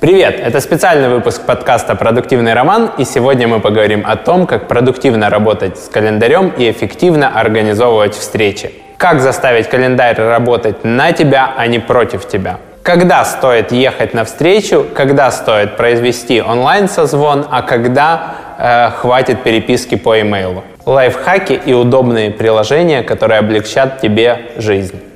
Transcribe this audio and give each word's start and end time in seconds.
Привет! 0.00 0.38
Это 0.38 0.60
специальный 0.60 1.08
выпуск 1.08 1.42
подкаста 1.44 1.96
«Продуктивный 1.96 2.54
роман», 2.54 2.92
и 2.98 3.04
сегодня 3.04 3.48
мы 3.48 3.58
поговорим 3.58 4.04
о 4.06 4.14
том, 4.14 4.46
как 4.46 4.68
продуктивно 4.68 5.28
работать 5.28 5.76
с 5.76 5.88
календарем 5.88 6.50
и 6.56 6.70
эффективно 6.70 7.40
организовывать 7.40 8.14
встречи. 8.14 8.70
Как 8.96 9.20
заставить 9.20 9.68
календарь 9.68 10.14
работать 10.14 10.84
на 10.84 11.10
тебя, 11.10 11.52
а 11.56 11.66
не 11.66 11.80
против 11.80 12.28
тебя. 12.28 12.60
Когда 12.84 13.24
стоит 13.24 13.72
ехать 13.72 14.14
на 14.14 14.24
встречу, 14.24 14.86
когда 14.94 15.32
стоит 15.32 15.76
произвести 15.76 16.40
онлайн-созвон, 16.40 17.46
а 17.50 17.62
когда 17.62 18.34
э, 18.56 18.90
хватит 18.90 19.42
переписки 19.42 19.96
по 19.96 20.20
имейлу. 20.20 20.62
Лайфхаки 20.86 21.54
и 21.54 21.72
удобные 21.72 22.30
приложения, 22.30 23.02
которые 23.02 23.40
облегчат 23.40 24.00
тебе 24.00 24.42
жизнь. 24.58 25.07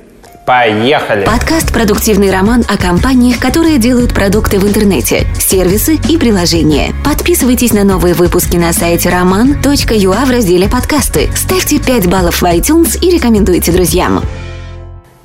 Поехали! 0.45 1.23
Подкаст 1.23 1.71
«Продуктивный 1.71 2.29
роман» 2.29 2.65
о 2.67 2.75
компаниях, 2.77 3.39
которые 3.39 3.77
делают 3.77 4.13
продукты 4.13 4.59
в 4.59 4.67
интернете, 4.67 5.25
сервисы 5.39 5.95
и 6.09 6.17
приложения. 6.17 6.91
Подписывайтесь 7.05 7.71
на 7.71 7.85
новые 7.85 8.13
выпуски 8.13 8.57
на 8.57 8.73
сайте 8.73 9.07
roman.ua 9.07 10.25
в 10.25 10.29
разделе 10.29 10.67
«Подкасты». 10.67 11.29
Ставьте 11.33 11.79
5 11.79 12.07
баллов 12.07 12.41
в 12.41 12.43
iTunes 12.43 12.99
и 12.99 13.09
рекомендуйте 13.09 13.71
друзьям. 13.71 14.21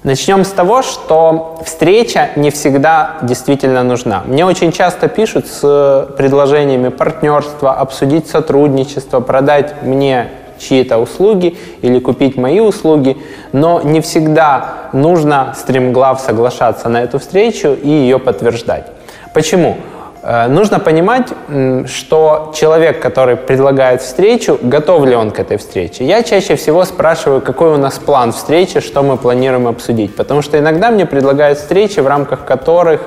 Начнем 0.05 0.45
с 0.45 0.51
того, 0.51 0.83
что 0.83 1.61
встреча 1.67 2.31
не 2.37 2.53
всегда 2.53 3.19
действительно 3.23 3.83
нужна. 3.83 4.23
Мне 4.25 4.47
очень 4.47 4.71
часто 4.71 5.09
пишут 5.09 5.49
с 5.49 6.09
предложениями 6.17 6.91
партнерства, 6.91 7.73
обсудить 7.75 8.29
сотрудничество, 8.29 9.19
продать 9.19 9.83
мне 9.83 10.29
чьи-то 10.59 10.99
услуги 10.99 11.57
или 11.83 11.99
купить 11.99 12.37
мои 12.37 12.61
услуги, 12.61 13.17
но 13.53 13.81
не 13.83 14.01
всегда 14.01 14.89
нужно 14.93 15.55
стремглав 15.57 16.21
соглашаться 16.21 16.89
на 16.89 17.03
эту 17.03 17.19
встречу 17.19 17.77
и 17.81 17.89
ее 17.89 18.19
подтверждать. 18.19 18.87
Почему? 19.35 19.77
Э, 20.23 20.49
нужно 20.49 20.81
понимать, 20.81 21.29
что 21.87 22.53
человек, 22.55 23.01
который 23.01 23.37
предлагает 23.37 24.03
встречу, 24.03 24.59
готов 24.61 25.07
ли 25.07 25.15
он 25.15 25.31
к 25.31 25.39
этой 25.39 25.57
встрече. 25.57 26.05
Я 26.05 26.23
чаще 26.23 26.57
всего 26.57 26.85
спрашиваю, 26.85 27.41
какой 27.41 27.71
у 27.71 27.77
нас 27.77 27.99
план 27.99 28.33
встречи, 28.33 28.81
что 28.81 29.03
мы 29.03 29.17
планируем 29.17 29.67
обсудить. 29.67 30.15
Потому 30.17 30.43
что 30.43 30.59
иногда 30.59 30.91
мне 30.91 31.07
предлагают 31.07 31.59
встречи, 31.59 32.01
в 32.01 32.07
рамках 32.07 32.45
которых 32.45 33.01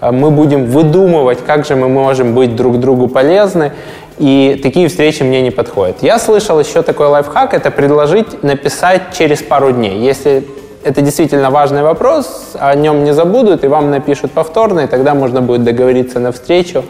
э, 0.00 0.10
мы 0.10 0.30
будем 0.30 0.66
выдумывать, 0.66 1.38
как 1.46 1.64
же 1.66 1.76
мы 1.76 1.88
можем 1.88 2.34
быть 2.34 2.54
друг 2.54 2.78
другу 2.78 3.08
полезны, 3.08 3.72
и 4.20 4.60
такие 4.62 4.88
встречи 4.88 5.22
мне 5.22 5.40
не 5.40 5.50
подходят. 5.50 6.02
Я 6.02 6.18
слышал 6.18 6.60
еще 6.60 6.82
такой 6.82 7.06
лайфхак, 7.06 7.54
это 7.54 7.70
предложить 7.70 8.42
написать 8.42 9.16
через 9.16 9.42
пару 9.42 9.72
дней. 9.72 9.98
Если 9.98 10.46
это 10.84 11.00
действительно 11.00 11.50
важный 11.50 11.82
вопрос, 11.82 12.52
о 12.54 12.74
нем 12.74 13.02
не 13.04 13.14
забудут 13.14 13.64
и 13.64 13.66
вам 13.66 13.90
напишут 13.90 14.32
повторно, 14.32 14.80
и 14.80 14.86
тогда 14.86 15.14
можно 15.14 15.40
будет 15.40 15.64
договориться 15.64 16.20
на 16.20 16.32
встречу. 16.32 16.84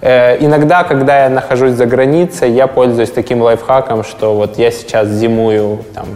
Э, 0.00 0.36
иногда, 0.44 0.82
когда 0.82 1.22
я 1.24 1.28
нахожусь 1.30 1.74
за 1.74 1.86
границей, 1.86 2.50
я 2.50 2.66
пользуюсь 2.66 3.10
таким 3.10 3.40
лайфхаком, 3.40 4.02
что 4.02 4.34
вот 4.34 4.58
я 4.58 4.72
сейчас 4.72 5.08
зимую 5.08 5.78
там, 5.94 6.06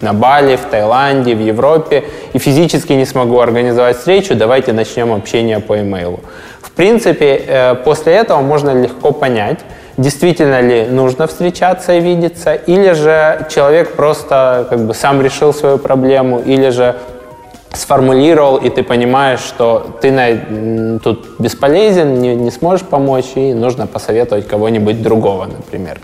на 0.00 0.12
Бали, 0.12 0.56
в 0.56 0.64
Таиланде, 0.70 1.36
в 1.36 1.40
Европе, 1.40 2.04
и 2.32 2.38
физически 2.38 2.92
не 2.94 3.04
смогу 3.04 3.38
организовать 3.38 3.96
встречу, 3.96 4.34
давайте 4.34 4.72
начнем 4.72 5.12
общение 5.12 5.60
по 5.60 5.78
имейлу. 5.78 6.20
В 6.57 6.57
принципе, 6.78 7.42
э, 7.46 7.74
после 7.74 8.12
этого 8.12 8.40
можно 8.40 8.70
легко 8.70 9.10
понять, 9.10 9.58
действительно 9.96 10.60
ли 10.60 10.86
нужно 10.86 11.26
встречаться 11.26 11.92
и 11.94 12.00
видеться, 12.00 12.54
или 12.54 12.92
же 12.92 13.46
человек 13.50 13.96
просто 13.96 14.66
как 14.70 14.86
бы 14.86 14.94
сам 14.94 15.20
решил 15.20 15.52
свою 15.52 15.78
проблему, 15.78 16.38
или 16.38 16.70
же 16.70 16.94
сформулировал, 17.72 18.58
и 18.58 18.70
ты 18.70 18.84
понимаешь, 18.84 19.40
что 19.40 19.98
ты 20.00 20.12
на, 20.12 20.98
тут 21.00 21.26
бесполезен, 21.40 22.14
не, 22.20 22.36
не 22.36 22.50
сможешь 22.52 22.86
помочь, 22.86 23.32
и 23.34 23.54
нужно 23.54 23.88
посоветовать 23.88 24.46
кого-нибудь 24.46 25.02
другого, 25.02 25.46
например. 25.46 25.98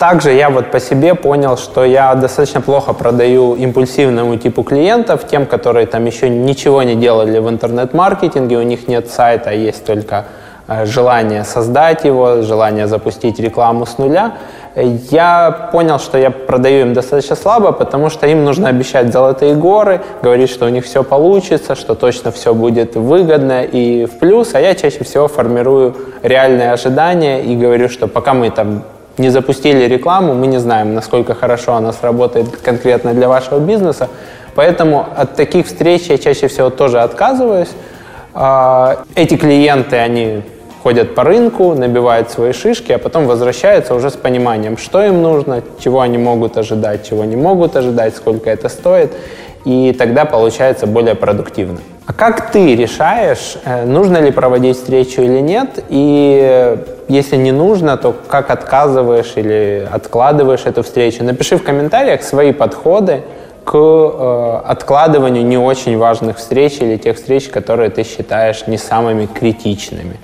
Также 0.00 0.32
я 0.32 0.48
вот 0.48 0.70
по 0.70 0.80
себе 0.80 1.14
понял, 1.14 1.58
что 1.58 1.84
я 1.84 2.14
достаточно 2.14 2.62
плохо 2.62 2.94
продаю 2.94 3.54
импульсивному 3.54 4.36
типу 4.36 4.62
клиентов, 4.62 5.26
тем, 5.28 5.44
которые 5.44 5.84
там 5.84 6.06
еще 6.06 6.30
ничего 6.30 6.82
не 6.82 6.94
делали 6.94 7.38
в 7.38 7.50
интернет-маркетинге, 7.50 8.56
у 8.56 8.62
них 8.62 8.88
нет 8.88 9.10
сайта, 9.10 9.50
есть 9.50 9.84
только 9.84 10.24
э, 10.68 10.86
желание 10.86 11.44
создать 11.44 12.04
его, 12.04 12.40
желание 12.40 12.86
запустить 12.86 13.38
рекламу 13.40 13.84
с 13.84 13.98
нуля. 13.98 14.38
Я 14.74 15.68
понял, 15.70 15.98
что 15.98 16.16
я 16.16 16.30
продаю 16.30 16.86
им 16.86 16.94
достаточно 16.94 17.36
слабо, 17.36 17.72
потому 17.72 18.08
что 18.08 18.26
им 18.26 18.42
нужно 18.46 18.70
обещать 18.70 19.12
золотые 19.12 19.54
горы, 19.54 20.00
говорить, 20.22 20.48
что 20.48 20.64
у 20.64 20.70
них 20.70 20.86
все 20.86 21.04
получится, 21.04 21.74
что 21.74 21.94
точно 21.94 22.30
все 22.30 22.54
будет 22.54 22.96
выгодно 22.96 23.64
и 23.64 24.06
в 24.06 24.18
плюс, 24.18 24.54
а 24.54 24.60
я 24.60 24.74
чаще 24.74 25.04
всего 25.04 25.28
формирую 25.28 25.94
реальные 26.22 26.72
ожидания 26.72 27.42
и 27.42 27.54
говорю, 27.54 27.90
что 27.90 28.08
пока 28.08 28.32
мы 28.32 28.48
там 28.48 28.82
не 29.20 29.30
запустили 29.30 29.84
рекламу, 29.84 30.34
мы 30.34 30.46
не 30.46 30.58
знаем, 30.58 30.94
насколько 30.94 31.34
хорошо 31.34 31.74
она 31.74 31.92
сработает 31.92 32.56
конкретно 32.56 33.14
для 33.14 33.28
вашего 33.28 33.60
бизнеса. 33.60 34.08
Поэтому 34.54 35.06
от 35.16 35.36
таких 35.36 35.66
встреч 35.66 36.06
я 36.08 36.18
чаще 36.18 36.48
всего 36.48 36.70
тоже 36.70 37.00
отказываюсь. 37.00 37.70
А, 38.34 39.04
эти 39.14 39.36
клиенты, 39.36 39.96
они 39.96 40.42
ходят 40.82 41.14
по 41.14 41.24
рынку, 41.24 41.74
набивают 41.74 42.30
свои 42.30 42.52
шишки, 42.52 42.92
а 42.92 42.98
потом 42.98 43.26
возвращаются 43.26 43.94
уже 43.94 44.10
с 44.10 44.16
пониманием, 44.16 44.76
что 44.76 45.02
им 45.02 45.22
нужно, 45.22 45.62
чего 45.78 46.00
они 46.00 46.18
могут 46.18 46.56
ожидать, 46.56 47.08
чего 47.08 47.24
не 47.24 47.36
могут 47.36 47.76
ожидать, 47.76 48.16
сколько 48.16 48.50
это 48.50 48.68
стоит 48.68 49.12
и 49.64 49.94
тогда 49.98 50.24
получается 50.24 50.86
более 50.86 51.14
продуктивно. 51.14 51.80
А 52.06 52.12
как 52.12 52.50
ты 52.50 52.74
решаешь, 52.74 53.56
э, 53.64 53.84
нужно 53.84 54.18
ли 54.18 54.30
проводить 54.30 54.76
встречу 54.76 55.22
или 55.22 55.40
нет? 55.40 55.84
И 55.88 56.76
если 57.08 57.36
не 57.36 57.52
нужно, 57.52 57.96
то 57.96 58.14
как 58.28 58.50
отказываешь 58.50 59.32
или 59.36 59.86
откладываешь 59.90 60.62
эту 60.64 60.82
встречу? 60.82 61.22
Напиши 61.22 61.56
в 61.56 61.62
комментариях 61.62 62.22
свои 62.22 62.52
подходы 62.52 63.22
к 63.64 63.74
э, 63.76 64.60
откладыванию 64.64 65.44
не 65.44 65.58
очень 65.58 65.98
важных 65.98 66.38
встреч 66.38 66.78
или 66.80 66.96
тех 66.96 67.16
встреч, 67.16 67.48
которые 67.48 67.90
ты 67.90 68.02
считаешь 68.02 68.66
не 68.66 68.78
самыми 68.78 69.26
критичными. 69.26 70.16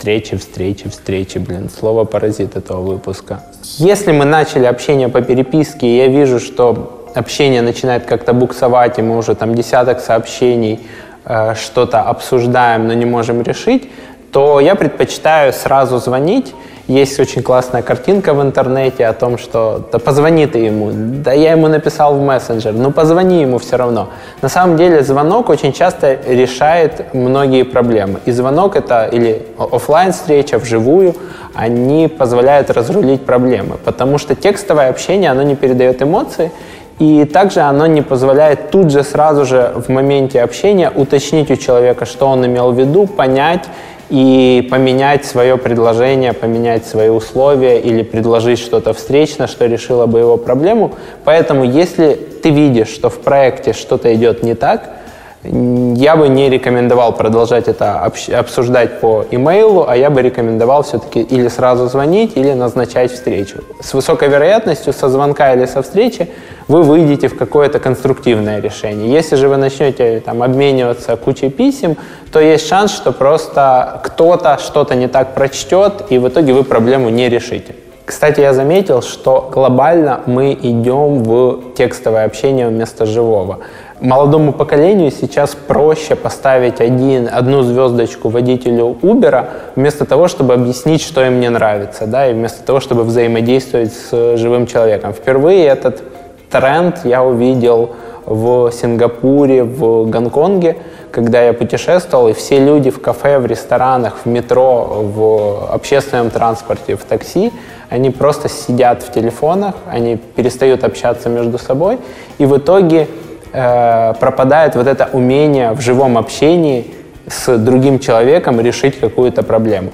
Встречи, 0.00 0.34
встречи, 0.38 0.88
встречи, 0.88 1.36
блин, 1.36 1.68
слово 1.68 2.06
паразит 2.06 2.56
этого 2.56 2.80
выпуска. 2.80 3.42
Если 3.76 4.12
мы 4.12 4.24
начали 4.24 4.64
общение 4.64 5.10
по 5.10 5.20
переписке, 5.20 5.86
и 5.86 5.96
я 5.98 6.06
вижу, 6.06 6.40
что 6.40 7.06
общение 7.14 7.60
начинает 7.60 8.06
как-то 8.06 8.32
буксовать, 8.32 8.98
и 8.98 9.02
мы 9.02 9.18
уже 9.18 9.34
там 9.34 9.54
десяток 9.54 10.00
сообщений 10.00 10.80
э, 11.26 11.54
что-то 11.54 12.00
обсуждаем, 12.00 12.86
но 12.86 12.94
не 12.94 13.04
можем 13.04 13.42
решить, 13.42 13.90
то 14.32 14.58
я 14.60 14.74
предпочитаю 14.74 15.52
сразу 15.52 15.98
звонить. 15.98 16.54
Есть 16.90 17.20
очень 17.20 17.44
классная 17.44 17.82
картинка 17.82 18.34
в 18.34 18.42
интернете 18.42 19.06
о 19.06 19.12
том, 19.12 19.38
что 19.38 19.88
да 19.92 20.00
позвони 20.00 20.46
ты 20.48 20.58
ему, 20.58 20.90
да 20.92 21.32
я 21.32 21.52
ему 21.52 21.68
написал 21.68 22.16
в 22.16 22.20
мессенджер, 22.20 22.72
ну 22.72 22.90
позвони 22.90 23.42
ему 23.42 23.58
все 23.58 23.76
равно. 23.76 24.08
На 24.42 24.48
самом 24.48 24.76
деле 24.76 25.04
звонок 25.04 25.50
очень 25.50 25.72
часто 25.72 26.18
решает 26.26 27.14
многие 27.14 27.62
проблемы. 27.62 28.18
И 28.26 28.32
звонок 28.32 28.74
это 28.74 29.04
или 29.04 29.46
офлайн 29.56 30.10
встреча 30.10 30.58
вживую, 30.58 31.14
они 31.54 32.08
позволяют 32.08 32.70
разрулить 32.70 33.24
проблемы, 33.24 33.76
потому 33.84 34.18
что 34.18 34.34
текстовое 34.34 34.90
общение, 34.90 35.30
оно 35.30 35.44
не 35.44 35.54
передает 35.54 36.02
эмоции, 36.02 36.50
и 36.98 37.24
также 37.24 37.60
оно 37.60 37.86
не 37.86 38.02
позволяет 38.02 38.72
тут 38.72 38.90
же 38.90 39.04
сразу 39.04 39.44
же 39.44 39.72
в 39.76 39.90
моменте 39.90 40.42
общения 40.42 40.90
уточнить 40.90 41.52
у 41.52 41.56
человека, 41.56 42.04
что 42.04 42.26
он 42.26 42.44
имел 42.44 42.72
в 42.72 42.80
виду, 42.80 43.06
понять 43.06 43.68
и 44.10 44.66
поменять 44.70 45.24
свое 45.24 45.56
предложение, 45.56 46.32
поменять 46.32 46.84
свои 46.86 47.08
условия 47.08 47.80
или 47.80 48.02
предложить 48.02 48.58
что-то 48.58 48.92
встречно, 48.92 49.46
что 49.46 49.66
решило 49.66 50.06
бы 50.06 50.18
его 50.18 50.36
проблему. 50.36 50.94
Поэтому 51.24 51.64
если 51.64 52.14
ты 52.14 52.50
видишь, 52.50 52.88
что 52.88 53.08
в 53.08 53.20
проекте 53.20 53.72
что-то 53.72 54.12
идет 54.14 54.42
не 54.42 54.54
так, 54.54 54.99
я 55.42 56.16
бы 56.16 56.28
не 56.28 56.50
рекомендовал 56.50 57.14
продолжать 57.14 57.66
это 57.66 58.00
обсуждать 58.00 59.00
по 59.00 59.24
имейлу, 59.30 59.86
а 59.88 59.96
я 59.96 60.10
бы 60.10 60.20
рекомендовал 60.20 60.82
все-таки 60.82 61.22
или 61.22 61.48
сразу 61.48 61.86
звонить, 61.88 62.36
или 62.36 62.52
назначать 62.52 63.10
встречу. 63.10 63.64
С 63.80 63.94
высокой 63.94 64.28
вероятностью 64.28 64.92
со 64.92 65.08
звонка 65.08 65.54
или 65.54 65.64
со 65.64 65.80
встречи 65.80 66.28
вы 66.68 66.82
выйдете 66.82 67.28
в 67.28 67.38
какое-то 67.38 67.78
конструктивное 67.78 68.60
решение. 68.60 69.10
Если 69.10 69.36
же 69.36 69.48
вы 69.48 69.56
начнете 69.56 70.20
там, 70.20 70.42
обмениваться 70.42 71.16
кучей 71.16 71.48
писем, 71.48 71.96
то 72.30 72.38
есть 72.38 72.68
шанс, 72.68 72.92
что 72.92 73.10
просто 73.10 74.02
кто-то 74.04 74.58
что-то 74.58 74.94
не 74.94 75.08
так 75.08 75.32
прочтет, 75.32 76.04
и 76.10 76.18
в 76.18 76.28
итоге 76.28 76.52
вы 76.52 76.64
проблему 76.64 77.08
не 77.08 77.30
решите. 77.30 77.74
Кстати, 78.04 78.40
я 78.40 78.52
заметил, 78.52 79.02
что 79.02 79.48
глобально 79.52 80.20
мы 80.26 80.52
идем 80.52 81.22
в 81.22 81.74
текстовое 81.76 82.24
общение 82.24 82.68
вместо 82.68 83.06
живого 83.06 83.60
молодому 84.00 84.52
поколению 84.52 85.10
сейчас 85.10 85.54
проще 85.54 86.16
поставить 86.16 86.80
один, 86.80 87.28
одну 87.32 87.62
звездочку 87.62 88.28
водителю 88.28 88.96
Uber, 89.02 89.46
вместо 89.76 90.04
того, 90.04 90.28
чтобы 90.28 90.54
объяснить, 90.54 91.02
что 91.02 91.24
им 91.24 91.40
не 91.40 91.48
нравится, 91.48 92.06
да, 92.06 92.28
и 92.28 92.32
вместо 92.32 92.62
того, 92.64 92.80
чтобы 92.80 93.04
взаимодействовать 93.04 93.92
с 93.92 94.36
живым 94.36 94.66
человеком. 94.66 95.12
Впервые 95.12 95.66
этот 95.66 96.02
тренд 96.50 97.04
я 97.04 97.22
увидел 97.22 97.90
в 98.26 98.70
Сингапуре, 98.70 99.64
в 99.64 100.08
Гонконге, 100.08 100.76
когда 101.10 101.42
я 101.42 101.52
путешествовал, 101.52 102.28
и 102.28 102.32
все 102.32 102.58
люди 102.58 102.90
в 102.90 103.00
кафе, 103.00 103.38
в 103.38 103.46
ресторанах, 103.46 104.18
в 104.24 104.28
метро, 104.28 105.02
в 105.02 105.72
общественном 105.72 106.30
транспорте, 106.30 106.96
в 106.96 107.04
такси, 107.04 107.52
они 107.88 108.10
просто 108.10 108.48
сидят 108.48 109.02
в 109.02 109.12
телефонах, 109.12 109.74
они 109.90 110.16
перестают 110.16 110.84
общаться 110.84 111.28
между 111.28 111.58
собой, 111.58 111.98
и 112.38 112.46
в 112.46 112.56
итоге 112.56 113.08
э, 113.52 114.14
пропадает 114.20 114.74
вот 114.76 114.86
это 114.86 115.08
умение 115.12 115.72
в 115.72 115.80
живом 115.80 116.18
общении 116.18 116.94
с 117.26 117.56
другим 117.58 117.98
человеком 117.98 118.60
решить 118.60 118.98
какую-то 118.98 119.42
проблему. 119.42 119.90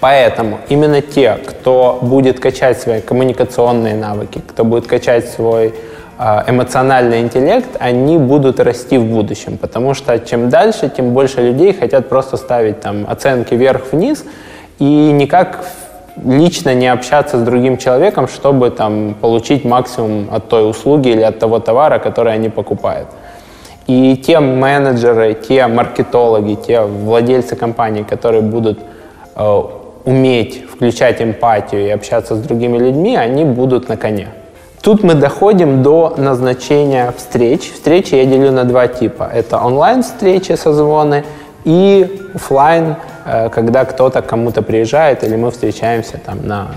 Поэтому 0.00 0.58
именно 0.68 1.02
те, 1.02 1.38
кто 1.46 1.98
будет 2.00 2.40
качать 2.40 2.80
свои 2.80 3.00
коммуникационные 3.00 3.94
навыки, 3.94 4.42
кто 4.46 4.64
будет 4.64 4.86
качать 4.86 5.28
свой 5.28 5.74
а, 6.22 6.44
эмоциональный 6.46 7.20
интеллект, 7.20 7.68
они 7.78 8.16
будут 8.18 8.60
расти 8.60 8.96
в 8.96 9.04
будущем. 9.04 9.58
Потому 9.58 9.94
что 9.94 10.18
чем 10.18 10.48
дальше, 10.48 10.90
тем 10.94 11.12
больше 11.12 11.42
людей 11.42 11.74
хотят 11.74 12.08
просто 12.08 12.38
ставить 12.38 12.80
там 12.80 13.06
оценки 13.08 13.54
вверх-вниз 13.54 14.24
и 14.78 14.84
никак 14.84 15.64
лично 16.24 16.74
не 16.74 16.88
общаться 16.88 17.38
с 17.38 17.42
другим 17.42 17.76
человеком, 17.76 18.28
чтобы 18.28 18.70
там 18.70 19.14
получить 19.20 19.64
максимум 19.64 20.28
от 20.30 20.48
той 20.48 20.68
услуги 20.68 21.08
или 21.08 21.22
от 21.22 21.38
того 21.38 21.58
товара, 21.60 21.98
который 21.98 22.32
они 22.32 22.48
покупают. 22.48 23.08
И 23.86 24.16
те 24.16 24.40
менеджеры, 24.40 25.34
те 25.34 25.66
маркетологи, 25.66 26.54
те 26.54 26.82
владельцы 26.82 27.56
компаний, 27.56 28.04
которые 28.04 28.42
будут 28.42 28.78
э, 29.34 29.62
уметь 30.04 30.64
включать 30.70 31.20
эмпатию 31.20 31.86
и 31.86 31.90
общаться 31.90 32.34
с 32.36 32.38
другими 32.38 32.78
людьми, 32.78 33.16
они 33.16 33.44
будут 33.44 33.88
на 33.88 33.96
коне. 33.96 34.28
Тут 34.82 35.02
мы 35.02 35.14
доходим 35.14 35.82
до 35.82 36.14
назначения 36.16 37.12
встреч. 37.16 37.70
Встречи 37.72 38.14
я 38.14 38.24
делю 38.24 38.50
на 38.50 38.64
два 38.64 38.86
типа. 38.86 39.28
Это 39.32 39.58
онлайн-встречи, 39.58 40.52
созвоны 40.52 41.24
и 41.64 42.30
офлайн, 42.34 42.96
когда 43.24 43.84
кто-то 43.84 44.22
кому-то 44.22 44.62
приезжает 44.62 45.24
или 45.24 45.36
мы 45.36 45.50
встречаемся 45.50 46.18
там 46.24 46.46
на 46.46 46.68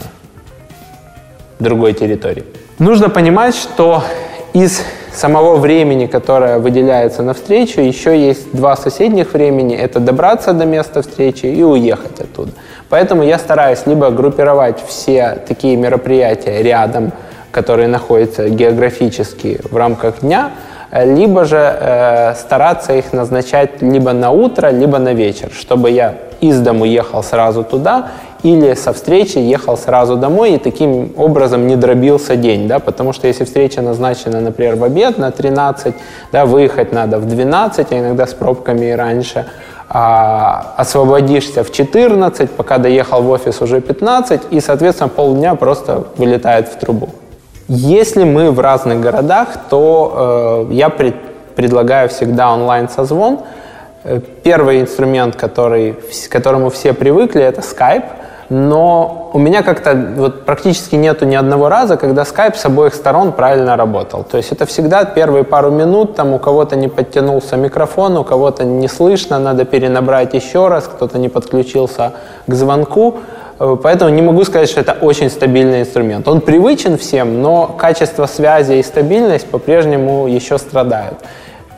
другой 1.59 1.93
территории. 1.93 2.43
Нужно 2.79 3.09
понимать, 3.09 3.55
что 3.55 4.03
из 4.53 4.81
самого 5.13 5.55
времени, 5.57 6.07
которое 6.07 6.59
выделяется 6.59 7.23
на 7.23 7.33
встречу, 7.33 7.81
еще 7.81 8.19
есть 8.19 8.51
два 8.51 8.75
соседних 8.75 9.33
времени. 9.33 9.75
Это 9.75 9.99
добраться 9.99 10.53
до 10.53 10.65
места 10.65 11.01
встречи 11.01 11.45
и 11.45 11.63
уехать 11.63 12.19
оттуда. 12.19 12.51
Поэтому 12.89 13.23
я 13.23 13.37
стараюсь 13.39 13.85
либо 13.85 14.09
группировать 14.09 14.79
все 14.87 15.37
такие 15.47 15.75
мероприятия 15.75 16.61
рядом, 16.61 17.11
которые 17.51 17.87
находятся 17.87 18.49
географически 18.49 19.59
в 19.63 19.75
рамках 19.77 20.21
дня, 20.21 20.51
либо 20.91 21.45
же 21.45 21.57
э, 21.57 22.35
стараться 22.35 22.93
их 22.93 23.13
назначать 23.13 23.81
либо 23.81 24.13
на 24.13 24.31
утро, 24.31 24.69
либо 24.69 24.99
на 24.99 25.13
вечер, 25.13 25.49
чтобы 25.51 25.89
я 25.89 26.15
из 26.43 26.59
дому 26.59 26.85
ехал 26.85 27.23
сразу 27.23 27.63
туда 27.63 28.11
или 28.43 28.73
со 28.73 28.91
встречи 28.91 29.37
ехал 29.37 29.77
сразу 29.77 30.17
домой 30.17 30.53
и 30.53 30.57
таким 30.57 31.13
образом 31.17 31.67
не 31.67 31.75
дробился 31.75 32.35
день, 32.35 32.67
да, 32.67 32.79
потому 32.79 33.13
что 33.13 33.27
если 33.27 33.45
встреча 33.45 33.81
назначена, 33.81 34.41
например, 34.41 34.75
в 34.75 34.83
обед 34.83 35.17
на 35.17 35.31
13, 35.31 35.95
да, 36.31 36.45
выехать 36.45 36.91
надо 36.91 37.19
в 37.19 37.25
12, 37.25 37.91
а 37.91 37.99
иногда 37.99 38.27
с 38.27 38.33
пробками 38.33 38.87
и 38.87 38.91
раньше, 38.91 39.45
а, 39.89 40.73
освободишься 40.77 41.63
в 41.63 41.71
14, 41.71 42.49
пока 42.51 42.77
доехал 42.77 43.21
в 43.21 43.29
офис 43.29 43.61
уже 43.61 43.79
15, 43.79 44.41
и, 44.51 44.59
соответственно, 44.59 45.09
полдня 45.09 45.55
просто 45.55 46.03
вылетает 46.17 46.67
в 46.67 46.77
трубу. 46.77 47.09
Если 47.69 48.25
мы 48.25 48.51
в 48.51 48.59
разных 48.59 48.99
городах, 48.99 49.47
то 49.69 50.67
э, 50.69 50.73
я 50.73 50.89
пред, 50.89 51.15
предлагаю 51.55 52.09
всегда 52.09 52.51
онлайн-созвон. 52.53 53.39
Э, 54.03 54.19
первый 54.43 54.81
инструмент, 54.81 55.35
который, 55.35 55.93
к 55.93 56.31
которому 56.31 56.69
все 56.69 56.93
привыкли, 56.93 57.41
это 57.41 57.61
Skype– 57.61 58.05
но 58.49 59.31
у 59.33 59.39
меня 59.39 59.63
как-то 59.63 59.95
вот 60.15 60.45
практически 60.45 60.95
нету 60.95 61.25
ни 61.25 61.33
одного 61.33 61.69
раза, 61.69 61.97
когда 61.97 62.21
Skype 62.21 62.55
с 62.55 62.65
обоих 62.65 62.93
сторон 62.93 63.31
правильно 63.31 63.75
работал. 63.75 64.23
То 64.23 64.37
есть 64.37 64.51
это 64.51 64.65
всегда 64.65 65.05
первые 65.05 65.43
пару 65.43 65.71
минут, 65.71 66.15
там 66.15 66.33
у 66.33 66.39
кого-то 66.39 66.75
не 66.75 66.87
подтянулся 66.87 67.55
микрофон, 67.55 68.17
у 68.17 68.23
кого-то 68.23 68.63
не 68.63 68.87
слышно, 68.87 69.39
надо 69.39 69.65
перенабрать 69.65 70.35
еще 70.35 70.67
раз, 70.67 70.83
кто-то 70.83 71.17
не 71.17 71.29
подключился 71.29 72.13
к 72.45 72.53
звонку. 72.53 73.15
Э, 73.59 73.75
поэтому 73.81 74.11
не 74.11 74.21
могу 74.21 74.43
сказать, 74.43 74.69
что 74.69 74.81
это 74.81 74.97
очень 75.01 75.29
стабильный 75.29 75.81
инструмент. 75.81 76.27
Он 76.27 76.41
привычен 76.41 76.97
всем, 76.97 77.41
но 77.41 77.67
качество 77.67 78.27
связи 78.27 78.73
и 78.73 78.83
стабильность 78.83 79.47
по-прежнему 79.47 80.27
еще 80.27 80.57
страдают. 80.57 81.17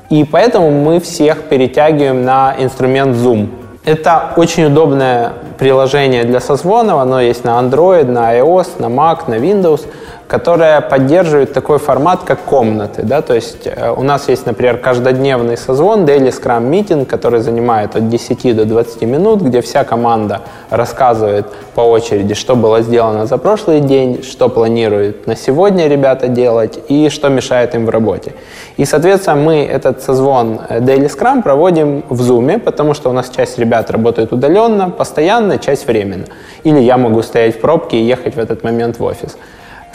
И 0.09 0.23
поэтому 0.23 0.71
мы 0.71 0.99
всех 0.99 1.43
перетягиваем 1.43 2.23
на 2.23 2.55
инструмент 2.59 3.15
Zoom. 3.15 3.49
Это 3.85 4.33
очень 4.35 4.65
удобное 4.65 5.33
приложение 5.57 6.23
для 6.23 6.39
созвонов, 6.39 6.99
оно 6.99 7.21
есть 7.21 7.43
на 7.43 7.59
Android, 7.59 8.05
на 8.05 8.37
iOS, 8.37 8.79
на 8.79 8.87
Mac, 8.87 9.27
на 9.27 9.35
Windows, 9.35 9.87
которое 10.27 10.81
поддерживает 10.81 11.53
такой 11.53 11.77
формат, 11.77 12.23
как 12.23 12.39
комнаты. 12.39 13.03
Да? 13.03 13.21
То 13.21 13.35
есть 13.35 13.67
э, 13.67 13.91
у 13.95 14.01
нас 14.01 14.27
есть, 14.27 14.45
например, 14.45 14.77
каждодневный 14.77 15.57
созвон, 15.57 16.05
Daily 16.05 16.31
Scrum 16.31 16.69
Meeting, 16.69 17.05
который 17.05 17.41
занимает 17.41 17.95
от 17.95 18.09
10 18.09 18.55
до 18.55 18.65
20 18.65 19.01
минут, 19.03 19.41
где 19.41 19.61
вся 19.61 19.83
команда 19.83 20.41
рассказывает 20.69 21.45
по 21.75 21.81
очереди, 21.81 22.33
что 22.33 22.55
было 22.55 22.81
сделано 22.81 23.27
за 23.27 23.37
прошлый 23.37 23.81
день, 23.81 24.23
что 24.23 24.49
планируют 24.49 25.27
на 25.27 25.35
сегодня 25.35 25.87
ребята 25.87 26.27
делать 26.27 26.79
и 26.89 27.09
что 27.09 27.29
мешает 27.29 27.75
им 27.75 27.85
в 27.85 27.89
работе. 27.89 28.33
И, 28.77 28.85
соответственно, 28.85 29.37
мы 29.37 29.63
этот 29.63 30.01
созвон 30.01 30.59
э, 30.69 30.79
Daily 30.79 31.07
Scrum 31.07 31.43
проводим 31.43 32.03
в 32.09 32.21
Zoom, 32.21 32.59
потому 32.59 32.95
что 32.95 33.09
у 33.09 33.13
нас 33.13 33.29
часть 33.29 33.59
ребят 33.59 33.91
работает 33.91 34.33
удаленно, 34.33 34.89
постоянно, 34.89 35.59
часть 35.59 35.87
временно. 35.87 36.25
Или 36.63 36.79
я 36.79 36.97
могу 36.97 37.21
стоять 37.21 37.57
в 37.57 37.61
пробке 37.61 37.97
и 37.97 38.03
ехать 38.03 38.35
в 38.35 38.39
этот 38.39 38.63
момент 38.63 38.97
в 38.97 39.03
офис. 39.03 39.37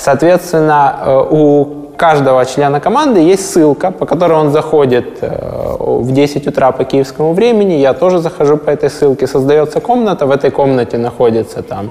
Соответственно, 0.00 0.97
э, 1.05 1.26
у 1.31 1.64
каждого 1.99 2.47
члена 2.47 2.81
команды 2.81 3.20
есть 3.20 3.50
ссылка, 3.50 3.91
по 3.91 4.06
которой 4.06 4.32
он 4.32 4.50
заходит 4.50 5.19
э, 5.20 5.76
в 5.79 6.12
10 6.12 6.47
утра 6.47 6.73
по 6.73 6.85
киевскому 6.85 7.35
времени. 7.35 7.75
Я 7.75 7.93
тоже 7.93 8.19
захожу 8.19 8.56
по 8.56 8.70
этой 8.70 8.88
ссылке. 8.88 9.26
Создается 9.26 9.81
комната, 9.81 10.25
в 10.25 10.31
этой 10.31 10.50
комнате 10.50 10.97
находится 10.97 11.62
там 11.62 11.91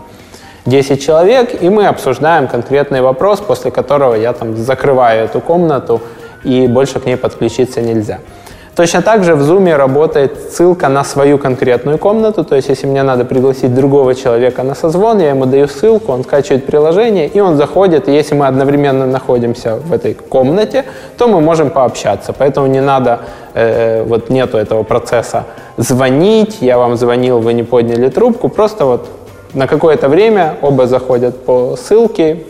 10 0.65 1.05
человек, 1.05 1.61
и 1.61 1.69
мы 1.69 1.85
обсуждаем 1.85 2.47
конкретный 2.47 3.01
вопрос, 3.01 3.41
после 3.41 3.69
которого 3.69 4.15
я 4.15 4.33
там 4.33 4.57
закрываю 4.57 5.25
эту 5.25 5.39
комнату, 5.39 6.01
и 6.43 6.65
больше 6.67 6.99
к 6.99 7.05
ней 7.05 7.17
подключиться 7.17 7.81
нельзя. 7.81 8.17
Точно 8.79 9.01
так 9.01 9.25
же 9.25 9.35
в 9.35 9.41
Zoom 9.41 9.75
работает 9.75 10.53
ссылка 10.53 10.87
на 10.87 11.03
свою 11.03 11.37
конкретную 11.37 11.97
комнату, 11.97 12.45
то 12.45 12.55
есть 12.55 12.69
если 12.69 12.87
мне 12.87 13.03
надо 13.03 13.25
пригласить 13.25 13.75
другого 13.75 14.15
человека 14.15 14.63
на 14.63 14.73
созвон, 14.73 15.19
я 15.19 15.31
ему 15.31 15.45
даю 15.45 15.67
ссылку, 15.67 16.13
он 16.13 16.23
скачивает 16.23 16.65
приложение, 16.65 17.27
и 17.27 17.41
он 17.41 17.57
заходит, 17.57 18.07
и 18.07 18.13
если 18.13 18.35
мы 18.35 18.47
одновременно 18.47 19.05
находимся 19.05 19.75
в 19.75 19.91
этой 19.91 20.13
комнате, 20.13 20.85
то 21.17 21.27
мы 21.27 21.41
можем 21.41 21.71
пообщаться. 21.71 22.31
Поэтому 22.31 22.67
не 22.67 22.79
надо, 22.79 23.19
э, 23.53 24.03
вот 24.03 24.29
нету 24.29 24.57
этого 24.57 24.83
процесса 24.83 25.43
звонить, 25.75 26.59
я 26.61 26.77
вам 26.77 26.95
звонил, 26.95 27.39
вы 27.39 27.51
не 27.51 27.63
подняли 27.63 28.07
трубку, 28.07 28.47
просто 28.47 28.85
вот 28.85 29.09
на 29.53 29.67
какое-то 29.67 30.07
время 30.07 30.55
оба 30.61 30.87
заходят 30.87 31.43
по 31.43 31.75
ссылке 31.75 32.45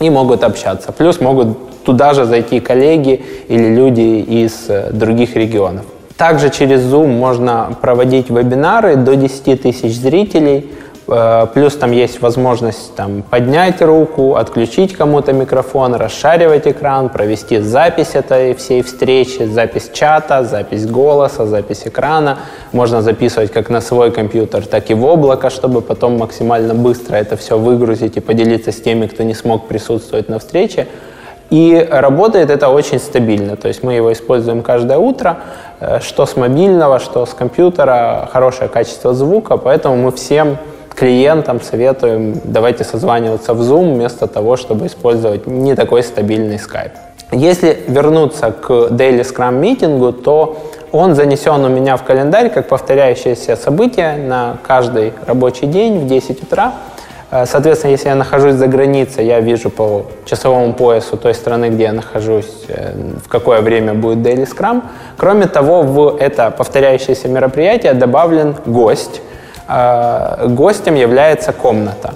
и 0.00 0.10
могут 0.10 0.42
общаться. 0.42 0.90
Плюс 0.90 1.20
могут 1.20 1.69
туда 1.84 2.14
же 2.14 2.24
зайти 2.24 2.60
коллеги 2.60 3.22
или 3.48 3.74
люди 3.74 4.00
из 4.42 4.66
э, 4.68 4.90
других 4.92 5.36
регионов. 5.36 5.84
Также 6.16 6.50
через 6.50 6.82
Zoom 6.82 7.06
можно 7.06 7.74
проводить 7.80 8.28
вебинары 8.28 8.96
до 8.96 9.16
10 9.16 9.62
тысяч 9.62 9.94
зрителей. 9.94 10.70
Э, 11.08 11.46
плюс 11.54 11.76
там 11.76 11.92
есть 11.92 12.20
возможность 12.20 12.94
там, 12.94 13.22
поднять 13.22 13.80
руку, 13.80 14.36
отключить 14.36 14.94
кому-то 14.94 15.32
микрофон, 15.32 15.94
расшаривать 15.94 16.66
экран, 16.66 17.08
провести 17.08 17.58
запись 17.60 18.10
этой 18.14 18.54
всей 18.54 18.82
встречи, 18.82 19.44
запись 19.44 19.90
чата, 19.94 20.44
запись 20.44 20.86
голоса, 20.86 21.46
запись 21.46 21.82
экрана. 21.86 22.38
Можно 22.72 23.00
записывать 23.00 23.50
как 23.50 23.70
на 23.70 23.80
свой 23.80 24.10
компьютер, 24.10 24.66
так 24.66 24.90
и 24.90 24.94
в 24.94 25.04
облако, 25.04 25.48
чтобы 25.48 25.80
потом 25.80 26.18
максимально 26.18 26.74
быстро 26.74 27.16
это 27.16 27.36
все 27.36 27.58
выгрузить 27.58 28.18
и 28.18 28.20
поделиться 28.20 28.72
с 28.72 28.80
теми, 28.80 29.06
кто 29.06 29.22
не 29.22 29.34
смог 29.34 29.68
присутствовать 29.68 30.28
на 30.28 30.38
встрече. 30.38 30.86
И 31.50 31.86
работает 31.90 32.48
это 32.48 32.68
очень 32.68 33.00
стабильно, 33.00 33.56
то 33.56 33.68
есть 33.68 33.82
мы 33.82 33.94
его 33.94 34.12
используем 34.12 34.62
каждое 34.62 34.98
утро, 34.98 35.38
э, 35.80 35.98
что 36.00 36.24
с 36.24 36.36
мобильного, 36.36 37.00
что 37.00 37.26
с 37.26 37.34
компьютера, 37.34 38.28
хорошее 38.32 38.68
качество 38.68 39.14
звука, 39.14 39.56
поэтому 39.56 39.96
мы 39.96 40.12
всем 40.12 40.58
клиентам 40.94 41.60
советуем, 41.60 42.40
давайте 42.44 42.84
созваниваться 42.84 43.54
в 43.54 43.60
Zoom 43.62 43.94
вместо 43.94 44.26
того, 44.26 44.56
чтобы 44.56 44.86
использовать 44.86 45.46
не 45.46 45.74
такой 45.74 46.02
стабильный 46.02 46.56
Skype. 46.56 46.92
Если 47.32 47.84
вернуться 47.86 48.50
к 48.50 48.70
Daily 48.70 49.22
Scrum 49.22 49.58
митингу, 49.58 50.12
то 50.12 50.56
он 50.92 51.14
занесен 51.14 51.64
у 51.64 51.68
меня 51.68 51.96
в 51.96 52.02
календарь 52.02 52.50
как 52.50 52.66
повторяющееся 52.68 53.56
событие 53.56 54.16
на 54.16 54.58
каждый 54.66 55.12
рабочий 55.26 55.66
день 55.66 56.00
в 56.00 56.06
10 56.08 56.42
утра. 56.42 56.74
Э, 57.30 57.46
соответственно, 57.46 57.92
если 57.92 58.08
я 58.08 58.14
нахожусь 58.14 58.54
за 58.54 58.66
границей, 58.66 59.26
я 59.26 59.40
вижу 59.40 59.70
по 59.70 60.06
часовому 60.24 60.74
поясу 60.74 61.16
той 61.16 61.34
страны, 61.34 61.70
где 61.70 61.84
я 61.84 61.92
нахожусь, 61.92 62.64
э, 62.68 62.92
в 63.24 63.28
какое 63.28 63.60
время 63.60 63.94
будет 63.94 64.18
Daily 64.18 64.46
Scrum. 64.46 64.82
Кроме 65.16 65.46
того, 65.46 65.82
в 65.82 66.16
это 66.18 66.50
повторяющееся 66.50 67.28
мероприятие 67.28 67.94
добавлен 67.94 68.56
гость. 68.66 69.20
Э, 69.68 70.46
гостем 70.48 70.94
является 70.96 71.52
комната 71.52 72.14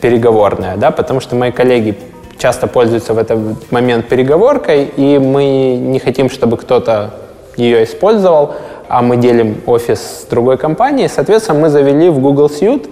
переговорная, 0.00 0.76
да, 0.76 0.90
потому 0.90 1.20
что 1.20 1.36
мои 1.36 1.52
коллеги 1.52 1.96
часто 2.38 2.66
пользуются 2.66 3.14
в 3.14 3.18
этот 3.18 3.70
момент 3.70 4.08
переговоркой, 4.08 4.84
и 4.84 5.18
мы 5.18 5.76
не 5.76 6.00
хотим, 6.00 6.28
чтобы 6.28 6.56
кто-то 6.56 7.10
ее 7.56 7.84
использовал, 7.84 8.54
а 8.88 9.00
мы 9.02 9.16
делим 9.16 9.62
офис 9.66 10.00
с 10.00 10.26
другой 10.28 10.58
компанией. 10.58 11.08
Соответственно, 11.08 11.60
мы 11.60 11.68
завели 11.68 12.08
в 12.08 12.18
Google 12.18 12.46
Suite 12.46 12.88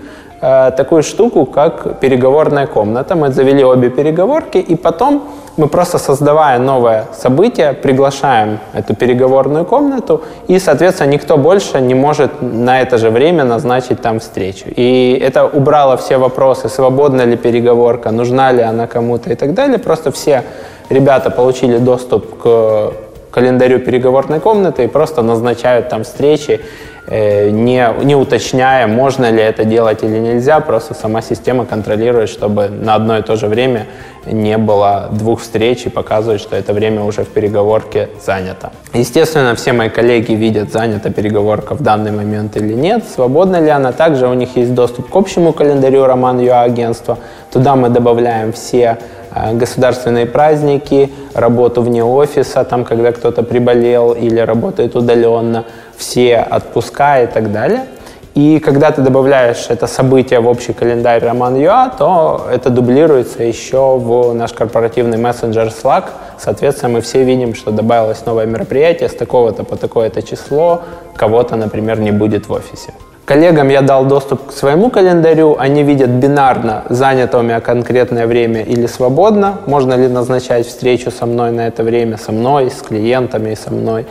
Э, 0.47 0.73
такую 0.77 1.03
штуку, 1.03 1.47
как 1.47 1.99
переговорная 2.01 2.67
комната. 2.67 3.15
Мы 3.15 3.31
завели 3.33 3.65
обе 3.65 3.89
переговорки, 3.89 4.59
и 4.59 4.77
потом 4.77 5.23
мы 5.57 5.69
просто 5.69 5.99
создавая 5.99 6.59
новое 6.59 7.05
событие, 7.15 7.73
приглашаем 7.73 8.59
эту 8.75 8.95
переговорную 8.95 9.65
комнату, 9.65 10.21
и, 10.51 10.59
соответственно, 10.59 11.13
никто 11.13 11.39
больше 11.39 11.81
не 11.81 11.95
может 11.95 12.43
на 12.43 12.83
это 12.83 12.99
же 12.99 13.09
время 13.09 13.45
назначить 13.45 14.03
там 14.03 14.19
встречу. 14.19 14.67
И 14.77 15.19
это 15.19 15.47
убрало 15.47 15.97
все 15.97 16.19
вопросы, 16.19 16.69
свободна 16.69 17.23
ли 17.23 17.37
переговорка, 17.37 18.11
нужна 18.11 18.53
ли 18.53 18.61
она 18.61 18.87
кому-то 18.87 19.31
и 19.31 19.37
так 19.37 19.55
далее. 19.55 19.79
Просто 19.79 20.11
все 20.11 20.43
ребята 20.91 21.31
получили 21.31 21.79
доступ 21.79 22.43
к 22.43 22.93
календарю 23.31 23.79
переговорной 23.79 24.41
комнаты 24.41 24.85
и 24.85 24.89
просто 24.89 25.23
назначают 25.23 25.89
там 25.89 26.03
встречи, 26.03 26.61
не, 27.07 28.05
не 28.05 28.17
уточняя, 28.17 28.87
можно 28.87 29.31
ли 29.31 29.43
это 29.43 29.65
делать 29.65 30.03
или 30.03 30.19
нельзя, 30.19 30.61
просто 30.61 30.95
сама 30.95 31.21
система 31.23 31.67
контролирует, 31.67 32.29
чтобы 32.29 32.69
на 32.69 32.95
одно 32.95 33.19
и 33.19 33.23
то 33.23 33.37
же 33.37 33.47
время 33.47 33.87
не 34.27 34.57
было 34.59 35.11
двух 35.13 35.41
встреч 35.41 35.87
и 35.87 35.91
показывает, 35.91 36.41
что 36.41 36.57
это 36.57 36.73
время 36.73 37.03
уже 37.03 37.25
в 37.25 37.29
переговорке 37.29 38.09
занято. 38.25 38.73
Естественно, 38.93 39.55
все 39.55 39.73
мои 39.73 39.89
коллеги 39.89 40.33
видят, 40.33 40.73
занята 40.73 41.11
переговорка 41.11 41.75
в 41.75 41.83
данный 41.83 42.11
момент 42.11 42.57
или 42.57 42.73
нет, 42.75 43.05
свободна 43.15 43.61
ли 43.61 43.69
она. 43.69 43.93
Также 43.93 44.27
у 44.27 44.35
них 44.35 44.57
есть 44.57 44.75
доступ 44.75 45.11
к 45.11 45.17
общему 45.17 45.53
календарю 45.53 46.07
Роман 46.07 46.41
Юа 46.41 46.63
агентства. 46.63 47.19
Туда 47.53 47.77
мы 47.77 47.89
добавляем 47.89 48.53
все 48.53 48.99
э, 49.35 49.55
государственные 49.55 50.27
праздники, 50.27 51.11
работу 51.35 51.83
вне 51.83 52.03
офиса, 52.03 52.65
там, 52.65 52.85
когда 52.85 53.13
кто-то 53.13 53.43
приболел 53.43 54.13
или 54.13 54.41
работает 54.41 54.97
удаленно, 54.97 55.65
все 55.97 56.39
отпуска 56.39 57.23
и 57.23 57.27
так 57.27 57.53
далее. 57.53 57.87
И 58.35 58.59
когда 58.59 58.91
ты 58.91 59.01
добавляешь 59.01 59.67
это 59.69 59.87
событие 59.87 60.41
в 60.41 60.49
общий 60.49 60.73
календарь 60.73 61.25
Роман 61.25 61.55
Юа, 61.55 61.89
то 61.97 62.49
это 62.53 62.69
дублируется 62.69 63.45
еще 63.45 63.97
в 63.97 64.35
наш 64.35 64.53
корпоративный 64.53 65.19
мессенджер 65.19 65.69
Slack. 65.69 66.07
Соответственно, 66.37 66.95
мы 66.95 67.01
все 67.01 67.23
видим, 67.23 67.55
что 67.55 67.71
добавилось 67.71 68.27
новое 68.27 68.47
мероприятие 68.47 69.09
с 69.09 69.15
такого-то 69.15 69.63
по 69.63 69.77
такое-то 69.77 70.21
число, 70.23 70.83
кого-то, 71.15 71.55
например, 71.55 72.01
не 72.01 72.11
будет 72.11 72.49
в 72.49 72.53
офисе. 72.53 72.93
Коллегам 73.25 73.69
я 73.71 73.83
дал 73.83 74.05
доступ 74.05 74.49
к 74.49 74.53
своему 74.53 74.91
календарю, 74.91 75.57
они 75.59 75.83
видят 75.83 76.11
бинарно, 76.11 76.83
занято 76.91 77.39
у 77.39 77.43
меня 77.43 77.61
конкретное 77.61 78.27
время 78.27 78.63
или 78.63 78.87
свободно, 78.87 79.61
можно 79.67 79.95
ли 79.95 80.09
назначать 80.09 80.67
встречу 80.67 81.11
со 81.11 81.25
мной 81.25 81.51
на 81.53 81.69
это 81.69 81.85
время, 81.85 82.19
со 82.19 82.33
мной, 82.33 82.71
с 82.71 82.83
клиентами 82.83 83.53
и 83.53 83.57
со 83.57 83.73
мной. 83.73 84.07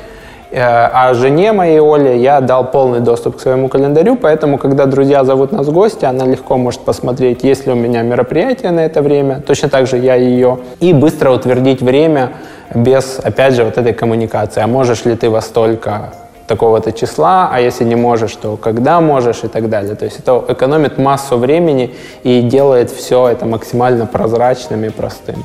Э, 0.53 0.87
а 0.93 1.15
жене 1.15 1.51
моей 1.51 1.79
Оле 1.79 2.21
я 2.21 2.39
дал 2.39 2.69
полный 2.69 2.99
доступ 2.99 3.37
к 3.37 3.39
своему 3.39 3.69
календарю, 3.69 4.15
поэтому, 4.15 4.59
когда 4.59 4.85
друзья 4.85 5.23
зовут 5.23 5.51
нас 5.51 5.65
в 5.65 5.71
гости, 5.73 6.05
она 6.05 6.25
легко 6.25 6.57
может 6.57 6.81
посмотреть, 6.81 7.43
есть 7.43 7.65
ли 7.65 7.73
у 7.73 7.75
меня 7.75 8.03
мероприятие 8.03 8.69
на 8.69 8.81
это 8.81 9.01
время, 9.01 9.41
точно 9.41 9.69
так 9.69 9.87
же 9.87 9.97
я 9.97 10.13
ее, 10.13 10.59
и 10.79 10.93
быстро 10.93 11.31
утвердить 11.31 11.81
время 11.81 12.33
без, 12.75 13.19
опять 13.23 13.55
же, 13.55 13.63
вот 13.63 13.79
этой 13.79 13.93
коммуникации. 13.93 14.61
А 14.61 14.67
можешь 14.67 15.05
ли 15.05 15.15
ты 15.15 15.31
во 15.31 15.41
столько 15.41 16.13
такого-то 16.45 16.91
числа, 16.91 17.49
а 17.51 17.59
если 17.59 17.83
не 17.83 17.95
можешь, 17.95 18.35
то 18.35 18.55
когда 18.55 19.01
можешь 19.01 19.43
и 19.43 19.47
так 19.47 19.69
далее. 19.69 19.95
То 19.95 20.05
есть 20.05 20.19
это 20.19 20.43
экономит 20.49 20.99
массу 20.99 21.37
времени 21.37 21.95
и 22.21 22.41
делает 22.41 22.91
все 22.91 23.27
это 23.27 23.47
максимально 23.47 24.05
прозрачным 24.05 24.83
и 24.83 24.89
простым. 24.89 25.43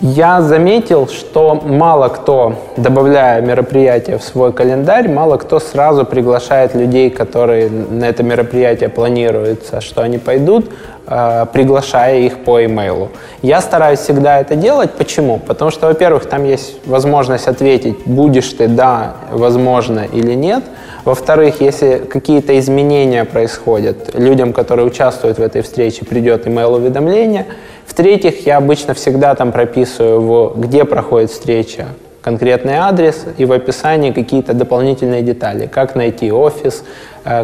Я 0.00 0.42
заметил, 0.42 1.08
что 1.08 1.56
мало 1.56 2.06
кто, 2.06 2.54
добавляя 2.76 3.42
мероприятие 3.42 4.18
в 4.18 4.22
свой 4.22 4.52
календарь, 4.52 5.08
мало 5.08 5.38
кто 5.38 5.58
сразу 5.58 6.04
приглашает 6.04 6.76
людей, 6.76 7.10
которые 7.10 7.68
на 7.68 8.04
это 8.04 8.22
мероприятие 8.22 8.90
планируется, 8.90 9.80
что 9.80 10.02
они 10.02 10.18
пойдут, 10.18 10.70
э, 11.08 11.46
приглашая 11.52 12.20
их 12.20 12.44
по 12.44 12.64
имейлу. 12.64 13.08
Я 13.42 13.60
стараюсь 13.60 13.98
всегда 13.98 14.38
это 14.38 14.54
делать. 14.54 14.92
Почему? 14.92 15.40
Потому 15.40 15.72
что, 15.72 15.88
во-первых, 15.88 16.26
там 16.26 16.44
есть 16.44 16.86
возможность 16.86 17.48
ответить, 17.48 17.96
будешь 18.06 18.52
ты, 18.52 18.68
да, 18.68 19.14
возможно 19.32 20.06
или 20.12 20.34
нет. 20.34 20.62
Во-вторых, 21.04 21.60
если 21.60 21.98
какие-то 21.98 22.56
изменения 22.60 23.24
происходят, 23.24 24.14
людям, 24.14 24.52
которые 24.52 24.86
участвуют 24.86 25.38
в 25.38 25.42
этой 25.42 25.62
встрече, 25.62 26.04
придет 26.04 26.46
имейл-уведомление– 26.46 27.46
в-третьих, 27.98 28.46
я 28.46 28.58
обычно 28.58 28.94
всегда 28.94 29.34
там 29.34 29.50
прописываю, 29.50 30.20
в, 30.20 30.60
где 30.60 30.84
проходит 30.84 31.32
встреча, 31.32 31.86
конкретный 32.22 32.74
адрес 32.74 33.24
и 33.38 33.44
в 33.44 33.50
описании 33.50 34.12
какие-то 34.12 34.52
дополнительные 34.52 35.22
детали, 35.22 35.66
как 35.66 35.96
найти 35.96 36.30
офис, 36.30 36.84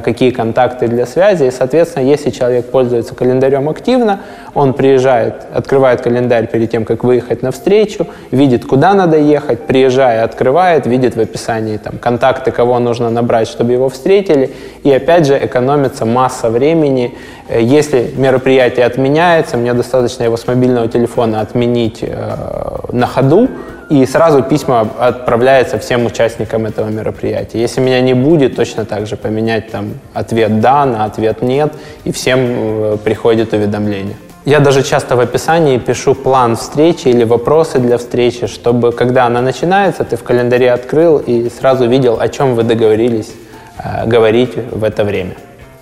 какие 0.04 0.30
контакты 0.30 0.88
для 0.88 1.06
связи. 1.06 1.44
И, 1.44 1.50
соответственно, 1.50 2.04
если 2.04 2.30
человек 2.30 2.70
пользуется 2.70 3.14
календарем 3.14 3.68
активно, 3.68 4.20
он 4.54 4.72
приезжает, 4.72 5.34
открывает 5.52 6.00
календарь 6.00 6.46
перед 6.46 6.70
тем, 6.70 6.84
как 6.84 7.04
выехать 7.04 7.42
на 7.42 7.50
встречу, 7.50 8.06
видит, 8.30 8.64
куда 8.64 8.94
надо 8.94 9.16
ехать, 9.18 9.66
приезжая, 9.66 10.24
открывает, 10.24 10.86
видит 10.86 11.16
в 11.16 11.20
описании 11.20 11.76
там, 11.76 11.98
контакты, 11.98 12.50
кого 12.50 12.78
нужно 12.78 13.10
набрать, 13.10 13.48
чтобы 13.48 13.72
его 13.72 13.88
встретили. 13.88 14.50
И 14.84 14.92
опять 14.92 15.26
же 15.26 15.36
экономится 15.36 16.04
масса 16.04 16.50
времени. 16.50 17.14
Э, 17.48 17.60
если 17.60 18.10
мероприятие 18.16 18.86
отменяется, 18.86 19.56
мне 19.56 19.74
достаточно 19.74 20.24
его 20.24 20.36
с 20.36 20.46
мобильного 20.46 20.88
телефона 20.88 21.40
отменить 21.40 21.98
э, 22.02 22.36
на 22.92 23.06
ходу, 23.06 23.48
и 23.90 24.06
сразу 24.06 24.42
письма 24.42 24.88
отправляются 24.98 25.78
всем 25.78 26.06
участникам 26.06 26.66
этого 26.66 26.88
мероприятия. 26.88 27.60
Если 27.60 27.80
меня 27.80 28.00
не 28.00 28.14
будет, 28.14 28.56
точно 28.56 28.84
так 28.84 29.06
же 29.06 29.16
поменять 29.16 29.70
там 29.74 29.94
ответ 30.14 30.60
«да» 30.60 30.86
на 30.86 31.04
ответ 31.04 31.42
«нет», 31.42 31.72
и 32.04 32.12
всем 32.12 32.38
э, 32.40 32.96
приходит 33.04 33.52
уведомление. 33.52 34.14
Я 34.44 34.60
даже 34.60 34.82
часто 34.82 35.16
в 35.16 35.20
описании 35.20 35.78
пишу 35.78 36.14
план 36.14 36.54
встречи 36.54 37.08
или 37.08 37.24
вопросы 37.24 37.80
для 37.80 37.96
встречи, 37.96 38.46
чтобы, 38.46 38.92
когда 38.92 39.26
она 39.26 39.40
начинается, 39.40 40.04
ты 40.04 40.16
в 40.16 40.22
календаре 40.22 40.70
открыл 40.70 41.18
и 41.18 41.50
сразу 41.50 41.88
видел, 41.88 42.20
о 42.20 42.28
чем 42.28 42.54
вы 42.54 42.62
договорились 42.62 43.32
э, 43.84 44.06
говорить 44.06 44.54
в 44.70 44.84
это 44.84 45.02
время. 45.02 45.34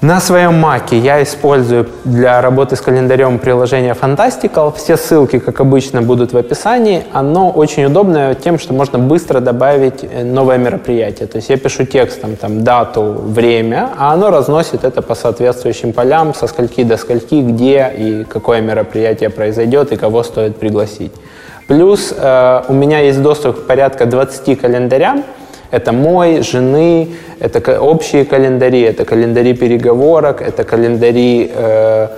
На 0.03 0.19
своем 0.19 0.55
маке 0.55 0.99
я 0.99 1.23
использую 1.23 1.87
для 2.03 2.41
работы 2.41 2.75
с 2.75 2.81
календарем 2.81 3.39
приложение 3.39 3.95
Fantastical. 3.95 4.75
Все 4.77 4.97
ссылки, 4.97 5.39
как 5.39 5.61
обычно, 5.61 6.03
будут 6.03 6.33
в 6.33 6.37
описании. 6.37 7.05
Оно 7.13 7.51
очень 7.51 7.85
удобное 7.85 8.35
тем, 8.35 8.59
что 8.59 8.75
можно 8.75 8.99
быстро 8.99 9.39
добавить 9.39 10.03
э, 10.03 10.25
новое 10.25 10.59
мероприятие. 10.59 11.29
То 11.29 11.37
есть 11.37 11.51
я 11.51 11.57
пишу 11.57 11.85
текстом 11.85 12.35
там, 12.35 12.65
дату, 12.65 13.13
время, 13.13 13.91
а 13.97 14.13
оно 14.13 14.31
разносит 14.31 14.83
это 14.83 15.03
по 15.03 15.15
соответствующим 15.15 15.93
полям, 15.93 16.35
со 16.35 16.49
скольки 16.49 16.83
до 16.83 16.97
скольки, 16.97 17.41
где 17.41 17.89
и 17.97 18.25
какое 18.25 18.61
мероприятие 18.61 19.31
произойдет 19.31 19.93
и 19.93 19.97
кого 19.97 20.25
стоит 20.25 20.57
пригласить. 20.57 21.13
Плюс 21.69 22.13
э, 22.17 22.63
у 22.67 22.73
меня 22.73 22.99
есть 22.99 23.23
доступ 23.23 23.61
к 23.61 23.67
порядка 23.69 24.07
20 24.07 24.61
календарям, 24.61 25.23
это 25.73 25.93
мой, 25.93 26.43
жены, 26.43 27.09
это 27.41 27.81
общие 27.81 28.25
календари, 28.25 28.83
это 28.83 29.05
календари 29.05 29.55
переговорок, 29.55 30.43
это 30.43 30.65
календари 30.65 31.51
э, 31.53 32.09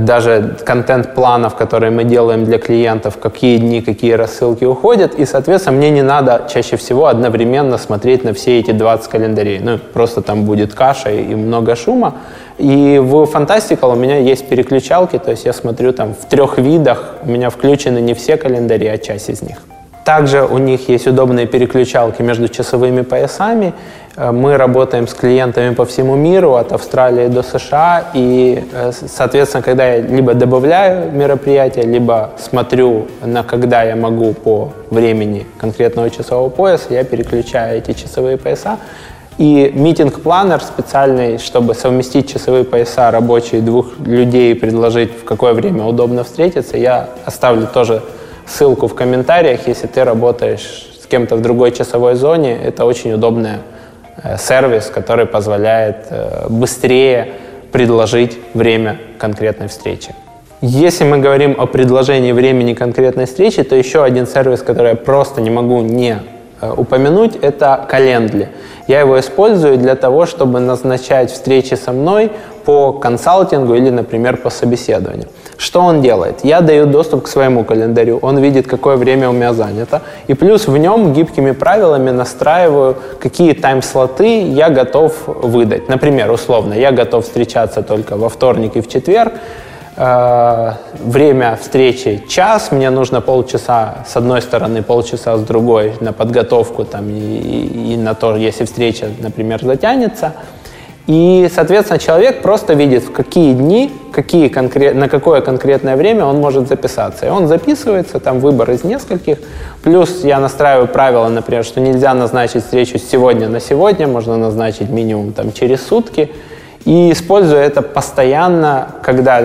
даже 0.00 0.56
контент-планов, 0.64 1.56
которые 1.56 1.90
мы 1.90 2.04
делаем 2.04 2.44
для 2.44 2.58
клиентов, 2.58 3.18
какие 3.18 3.58
дни, 3.58 3.82
какие 3.82 4.12
рассылки 4.12 4.64
уходят. 4.64 5.14
И, 5.16 5.26
соответственно, 5.26 5.78
мне 5.78 5.90
не 5.90 6.02
надо 6.02 6.46
чаще 6.48 6.76
всего 6.76 7.06
одновременно 7.06 7.76
смотреть 7.76 8.22
на 8.22 8.32
все 8.32 8.60
эти 8.60 8.70
20 8.70 9.10
календарей. 9.10 9.58
Ну, 9.58 9.78
просто 9.92 10.22
там 10.22 10.44
будет 10.44 10.72
каша 10.72 11.10
и 11.10 11.34
много 11.34 11.74
шума. 11.74 12.14
И 12.58 13.00
в 13.02 13.24
Fantastical 13.24 13.92
у 13.92 13.96
меня 13.96 14.18
есть 14.18 14.48
переключалки, 14.48 15.18
то 15.18 15.32
есть 15.32 15.44
я 15.44 15.52
смотрю 15.52 15.92
там 15.92 16.14
в 16.14 16.28
трех 16.28 16.58
видах, 16.58 17.16
у 17.24 17.28
меня 17.28 17.50
включены 17.50 17.98
не 17.98 18.14
все 18.14 18.36
календари, 18.36 18.86
а 18.86 18.98
часть 18.98 19.28
из 19.28 19.42
них. 19.42 19.56
Также 20.04 20.42
у 20.42 20.58
них 20.58 20.88
есть 20.88 21.06
удобные 21.06 21.46
переключалки 21.46 22.22
между 22.22 22.48
часовыми 22.48 23.02
поясами. 23.02 23.72
Э, 24.16 24.32
мы 24.32 24.56
работаем 24.56 25.06
с 25.06 25.14
клиентами 25.14 25.74
по 25.74 25.84
всему 25.84 26.16
миру, 26.16 26.54
от 26.54 26.72
Австралии 26.72 27.28
до 27.28 27.42
США. 27.42 28.04
И, 28.12 28.64
э, 28.72 28.90
соответственно, 28.92 29.62
когда 29.62 29.86
я 29.86 30.00
либо 30.00 30.34
добавляю 30.34 31.12
мероприятие, 31.12 31.84
либо 31.84 32.30
смотрю, 32.38 33.06
на 33.24 33.44
когда 33.44 33.84
я 33.84 33.94
могу 33.94 34.32
по 34.32 34.72
времени 34.90 35.46
конкретного 35.60 36.10
часового 36.10 36.48
пояса, 36.48 36.86
я 36.90 37.04
переключаю 37.04 37.78
эти 37.78 37.92
часовые 37.92 38.38
пояса. 38.38 38.78
И 39.38 39.72
митинг-планер 39.74 40.60
специальный, 40.60 41.38
чтобы 41.38 41.74
совместить 41.74 42.30
часовые 42.30 42.64
пояса 42.64 43.10
рабочие 43.10 43.62
двух 43.62 43.98
людей 44.04 44.52
и 44.52 44.54
предложить, 44.54 45.10
в 45.12 45.24
какое 45.24 45.54
время 45.54 45.84
удобно 45.84 46.22
встретиться, 46.22 46.76
я 46.76 47.08
оставлю 47.24 47.66
тоже 47.66 48.02
ссылку 48.46 48.86
в 48.86 48.94
комментариях, 48.94 49.66
если 49.66 49.86
ты 49.86 50.04
работаешь 50.04 50.90
с 51.02 51.06
кем-то 51.06 51.36
в 51.36 51.42
другой 51.42 51.72
часовой 51.72 52.14
зоне. 52.14 52.58
Это 52.62 52.84
очень 52.84 53.12
удобный 53.12 53.58
э, 54.22 54.36
сервис, 54.38 54.90
который 54.94 55.26
позволяет 55.26 56.06
э, 56.10 56.46
быстрее 56.48 57.32
предложить 57.72 58.38
время 58.54 58.98
конкретной 59.18 59.68
встречи. 59.68 60.14
Если 60.60 61.04
мы 61.04 61.18
говорим 61.18 61.56
о 61.58 61.66
предложении 61.66 62.32
времени 62.32 62.74
конкретной 62.74 63.26
встречи, 63.26 63.62
то 63.62 63.74
еще 63.74 64.04
один 64.04 64.26
сервис, 64.26 64.62
который 64.62 64.90
я 64.90 64.96
просто 64.96 65.40
не 65.40 65.50
могу 65.50 65.80
не 65.82 66.18
Э, 66.62 66.72
упомянуть, 66.76 67.36
это 67.42 67.86
Calendly. 67.90 68.46
Я 68.86 69.00
его 69.00 69.18
использую 69.18 69.78
для 69.78 69.96
того, 69.96 70.26
чтобы 70.26 70.60
назначать 70.60 71.30
встречи 71.32 71.74
со 71.74 71.92
мной 71.92 72.30
по 72.64 72.92
консалтингу 72.92 73.74
или, 73.74 73.90
например, 73.90 74.36
по 74.36 74.48
собеседованию. 74.48 75.26
Что 75.56 75.80
он 75.80 76.02
делает? 76.02 76.44
Я 76.44 76.60
даю 76.60 76.86
доступ 76.86 77.24
к 77.24 77.28
своему 77.28 77.64
календарю, 77.64 78.18
он 78.22 78.38
видит, 78.38 78.66
какое 78.66 78.96
время 78.96 79.28
у 79.28 79.32
меня 79.32 79.52
занято, 79.52 80.02
и 80.26 80.34
плюс 80.34 80.66
в 80.66 80.76
нем 80.76 81.12
гибкими 81.12 81.52
правилами 81.52 82.10
настраиваю, 82.10 82.96
какие 83.20 83.52
тайм-слоты 83.52 84.42
я 84.42 84.70
готов 84.70 85.12
выдать. 85.26 85.88
Например, 85.88 86.30
условно, 86.30 86.74
я 86.74 86.90
готов 86.90 87.24
встречаться 87.24 87.82
только 87.82 88.16
во 88.16 88.28
вторник 88.28 88.76
и 88.76 88.80
в 88.80 88.88
четверг, 88.88 89.32
Э, 89.94 90.72
время 90.94 91.58
встречи 91.60 92.24
час, 92.26 92.72
мне 92.72 92.88
нужно 92.88 93.20
полчаса 93.20 94.04
с 94.08 94.16
одной 94.16 94.40
стороны, 94.40 94.82
полчаса 94.82 95.36
с 95.36 95.42
другой 95.42 95.92
на 96.00 96.14
подготовку 96.14 96.84
там, 96.84 97.10
и, 97.10 97.12
и, 97.12 97.92
и 97.92 97.96
на 97.98 98.14
то, 98.14 98.34
если 98.36 98.64
встреча, 98.64 99.08
например, 99.18 99.62
затянется. 99.62 100.32
И, 101.08 101.50
соответственно, 101.52 101.98
человек 101.98 102.42
просто 102.42 102.74
видит, 102.74 103.02
в 103.02 103.10
какие 103.10 103.54
дни, 103.54 103.92
какие 104.12 104.48
конкрет, 104.48 104.94
на 104.94 105.08
какое 105.08 105.40
конкретное 105.40 105.96
время 105.96 106.24
он 106.24 106.38
может 106.38 106.68
записаться. 106.68 107.26
И 107.26 107.28
он 107.28 107.48
записывается, 107.48 108.20
там 108.20 108.38
выбор 108.38 108.70
из 108.70 108.84
нескольких. 108.84 109.38
Плюс 109.82 110.22
я 110.22 110.38
настраиваю 110.38 110.86
правила, 110.86 111.28
например, 111.28 111.64
что 111.64 111.80
нельзя 111.80 112.14
назначить 112.14 112.62
встречу 112.62 112.98
сегодня 112.98 113.48
на 113.48 113.58
сегодня, 113.58 114.06
можно 114.06 114.36
назначить 114.36 114.90
минимум 114.90 115.32
там, 115.32 115.52
через 115.52 115.84
сутки. 115.84 116.30
И 116.84 117.10
использую 117.12 117.60
это 117.60 117.82
постоянно, 117.82 118.88
когда 119.02 119.40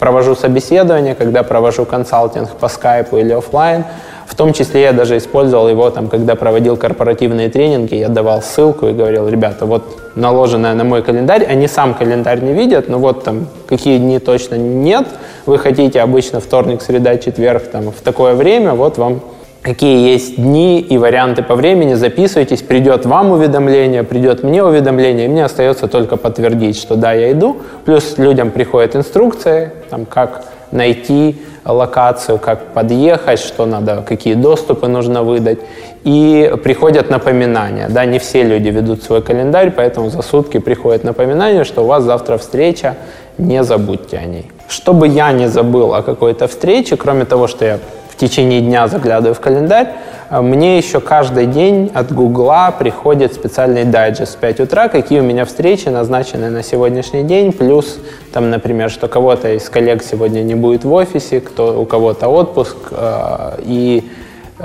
провожу 0.00 0.34
собеседование, 0.34 1.14
когда 1.14 1.44
провожу 1.44 1.84
консалтинг 1.84 2.48
по 2.58 2.68
скайпу 2.68 3.18
или 3.18 3.32
офлайн. 3.32 3.84
В 4.26 4.34
том 4.34 4.52
числе 4.52 4.82
я 4.82 4.92
даже 4.92 5.16
использовал 5.18 5.68
его, 5.68 5.90
там, 5.90 6.08
когда 6.08 6.34
проводил 6.34 6.76
корпоративные 6.76 7.50
тренинги, 7.50 7.96
я 7.96 8.08
давал 8.08 8.42
ссылку 8.42 8.86
и 8.86 8.92
говорил, 8.92 9.28
ребята, 9.28 9.66
вот 9.66 9.82
наложенное 10.14 10.74
на 10.74 10.84
мой 10.84 11.02
календарь, 11.02 11.44
они 11.44 11.68
сам 11.68 11.94
календарь 11.94 12.40
не 12.40 12.52
видят, 12.52 12.88
но 12.88 12.98
вот 12.98 13.24
там 13.24 13.46
какие 13.68 13.98
дни 13.98 14.18
точно 14.18 14.54
нет, 14.54 15.06
вы 15.46 15.58
хотите 15.58 16.00
обычно 16.00 16.40
вторник, 16.40 16.80
среда, 16.80 17.16
четверг, 17.18 17.64
там, 17.70 17.90
в 17.90 18.00
такое 18.02 18.34
время, 18.34 18.72
вот 18.72 18.98
вам 18.98 19.20
какие 19.62 20.10
есть 20.10 20.36
дни 20.36 20.80
и 20.80 20.98
варианты 20.98 21.42
по 21.42 21.54
времени, 21.54 21.94
записывайтесь, 21.94 22.62
придет 22.62 23.06
вам 23.06 23.30
уведомление, 23.32 24.02
придет 24.02 24.42
мне 24.42 24.64
уведомление, 24.64 25.26
и 25.26 25.28
мне 25.28 25.44
остается 25.44 25.86
только 25.86 26.16
подтвердить, 26.16 26.76
что 26.76 26.96
да, 26.96 27.12
я 27.12 27.32
иду. 27.32 27.58
Плюс 27.84 28.18
людям 28.18 28.50
приходят 28.50 28.96
инструкции, 28.96 29.72
там, 29.90 30.06
как 30.06 30.44
найти 30.72 31.36
локацию, 31.64 32.38
как 32.38 32.72
подъехать, 32.72 33.38
что 33.38 33.66
надо, 33.66 34.02
какие 34.06 34.34
доступы 34.34 34.88
нужно 34.88 35.22
выдать. 35.22 35.58
И 36.04 36.54
приходят 36.64 37.10
напоминания. 37.10 37.88
Да, 37.90 38.06
не 38.06 38.18
все 38.18 38.42
люди 38.42 38.68
ведут 38.68 39.02
свой 39.02 39.20
календарь, 39.20 39.70
поэтому 39.70 40.08
за 40.08 40.22
сутки 40.22 40.58
приходит 40.58 41.04
напоминание, 41.04 41.64
что 41.64 41.82
у 41.82 41.86
вас 41.86 42.04
завтра 42.04 42.38
встреча, 42.38 42.96
не 43.36 43.62
забудьте 43.62 44.16
о 44.16 44.24
ней. 44.24 44.50
Чтобы 44.68 45.08
я 45.08 45.32
не 45.32 45.48
забыл 45.48 45.94
о 45.94 46.02
какой-то 46.02 46.48
встрече, 46.48 46.96
кроме 46.96 47.24
того, 47.26 47.46
что 47.48 47.64
я 47.64 47.78
течение 48.20 48.60
дня 48.60 48.86
заглядываю 48.86 49.34
в 49.34 49.40
календарь, 49.40 49.88
а 50.28 50.42
мне 50.42 50.78
еще 50.78 51.00
каждый 51.00 51.46
день 51.46 51.90
от 51.92 52.12
Гугла 52.12 52.72
приходит 52.78 53.34
специальный 53.34 53.84
дайджест 53.84 54.36
в 54.36 54.38
5 54.38 54.60
утра, 54.60 54.88
какие 54.88 55.20
у 55.20 55.24
меня 55.24 55.44
встречи 55.44 55.88
назначены 55.88 56.50
на 56.50 56.62
сегодняшний 56.62 57.24
день, 57.24 57.52
плюс 57.52 57.98
там, 58.32 58.50
например, 58.50 58.90
что 58.90 59.08
кого-то 59.08 59.54
из 59.54 59.68
коллег 59.68 60.02
сегодня 60.02 60.42
не 60.42 60.54
будет 60.54 60.84
в 60.84 60.92
офисе, 60.92 61.40
кто, 61.40 61.80
у 61.80 61.84
кого-то 61.84 62.28
отпуск, 62.28 62.76
э, 62.92 63.58
и 63.64 64.08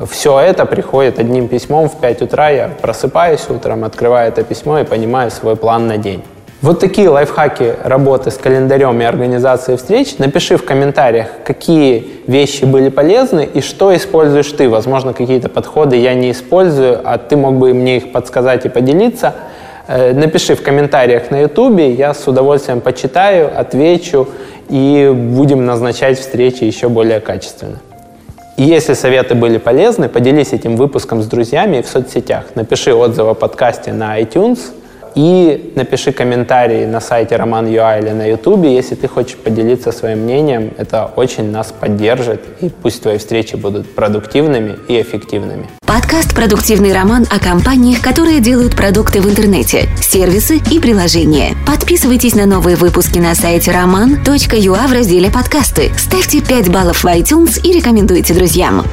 все 0.08 0.40
это 0.40 0.66
приходит 0.66 1.18
одним 1.20 1.48
письмом 1.48 1.90
в 1.90 2.00
5 2.00 2.22
утра, 2.22 2.50
я 2.50 2.70
просыпаюсь 2.82 3.50
утром, 3.50 3.86
открываю 3.86 4.28
это 4.28 4.44
письмо 4.44 4.80
и 4.80 4.84
понимаю 4.84 5.32
свой 5.32 5.56
план 5.56 5.88
на 5.88 5.98
день. 5.98 6.22
Вот 6.62 6.80
такие 6.80 7.10
лайфхаки 7.10 7.76
работы 7.84 8.32
с 8.32 8.38
календарем 8.38 9.00
и 9.02 9.04
организацией 9.04 9.78
встреч. 9.78 10.18
Напиши 10.20 10.56
в 10.58 10.64
комментариях, 10.64 11.28
какие 11.46 12.22
вещи 12.28 12.64
были 12.64 12.88
полезны 12.90 13.48
и 13.54 13.60
что 13.62 13.96
используешь 13.96 14.52
ты. 14.54 14.70
Возможно, 14.70 15.14
какие-то 15.14 15.50
подходы 15.50 15.98
я 15.98 16.14
не 16.14 16.32
использую, 16.32 17.02
а 17.04 17.18
ты 17.18 17.36
мог 17.36 17.56
бы 17.56 17.74
мне 17.74 17.98
их 17.98 18.12
подсказать 18.14 18.66
и 18.66 18.70
поделиться. 18.70 19.36
Э, 19.88 20.14
напиши 20.14 20.56
в 20.56 20.64
комментариях 20.64 21.30
на 21.30 21.42
YouTube, 21.42 21.80
я 21.98 22.14
с 22.14 22.26
удовольствием 22.26 22.80
почитаю, 22.80 23.52
отвечу 23.54 24.30
и 24.70 25.12
будем 25.14 25.66
назначать 25.66 26.18
встречи 26.18 26.64
еще 26.64 26.88
более 26.88 27.20
качественно. 27.20 27.80
И 28.56 28.64
если 28.64 28.94
советы 28.94 29.36
были 29.36 29.58
полезны, 29.58 30.08
поделись 30.08 30.54
этим 30.54 30.78
выпуском 30.78 31.22
с 31.22 31.26
друзьями 31.26 31.82
в 31.82 31.88
соцсетях. 31.88 32.46
Напиши 32.56 32.94
отзыв 32.94 33.28
о 33.28 33.34
подкасте 33.34 33.92
на 33.92 34.20
iTunes– 34.22 34.60
и 35.16 35.72
напиши 35.76 36.12
комментарий 36.12 36.86
на 36.86 37.00
сайте 37.00 37.36
Роман.ua 37.38 38.00
или 38.00 38.10
на 38.10 38.28
Ютубе, 38.28 38.76
если 38.76 38.96
ты 38.96 39.08
хочешь 39.08 39.38
поделиться 39.38 39.92
своим 39.92 40.20
мнением. 40.20 40.72
Это 40.78 41.12
очень 41.16 41.52
нас 41.52 41.74
поддержит, 41.78 42.42
и 42.62 42.70
пусть 42.70 43.02
твои 43.02 43.18
встречи 43.18 43.56
будут 43.56 43.96
продуктивными 43.96 44.76
и 44.88 45.02
эффективными. 45.02 45.70
Подкаст 45.86 46.36
«Продуктивный 46.36 46.94
роман» 46.94 47.26
о 47.32 47.40
компаниях, 47.40 48.02
которые 48.02 48.42
делают 48.42 48.76
продукты 48.76 49.22
в 49.22 49.30
интернете, 49.30 49.88
сервисы 50.02 50.60
и 50.72 50.80
приложения. 50.80 51.54
Подписывайтесь 51.66 52.36
на 52.36 52.46
новые 52.46 52.76
выпуски 52.76 53.20
на 53.20 53.34
сайте 53.36 53.72
roman.ua 53.72 54.88
в 54.88 54.94
разделе 54.94 55.32
«Подкасты». 55.32 55.92
Ставьте 55.98 56.42
5 56.42 56.70
баллов 56.70 57.04
в 57.04 57.06
iTunes 57.06 57.62
и 57.62 57.72
рекомендуйте 57.72 58.34
друзьям. 58.34 58.84